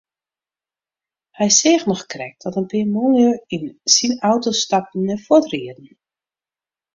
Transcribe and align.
Hy 1.37 1.47
seach 1.57 1.85
noch 1.89 2.03
krekt 2.11 2.39
dat 2.45 2.57
in 2.61 2.67
pear 2.71 2.87
manlju 2.95 3.29
yn 3.55 3.65
syn 3.95 4.13
auto 4.29 4.49
stapten 4.63 5.11
en 5.13 5.23
fuortrieden. 5.27 5.87